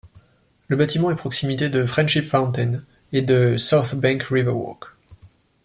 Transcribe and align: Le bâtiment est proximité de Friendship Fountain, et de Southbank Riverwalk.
Le 0.67 0.75
bâtiment 0.75 1.11
est 1.11 1.15
proximité 1.15 1.69
de 1.69 1.85
Friendship 1.85 2.25
Fountain, 2.25 2.81
et 3.13 3.21
de 3.21 3.55
Southbank 3.57 4.23
Riverwalk. 4.23 4.85